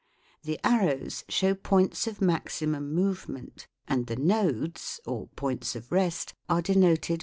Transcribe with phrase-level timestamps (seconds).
[0.41, 6.59] The arrows show points of maximum movement, and the "nodes," or points of rest, are
[6.59, 7.19] denoted by the letter N.